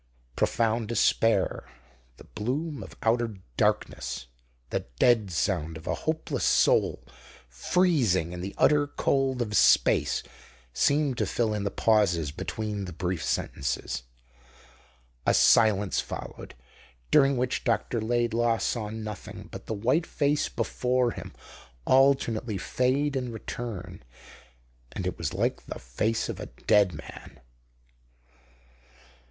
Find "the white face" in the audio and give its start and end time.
19.67-20.49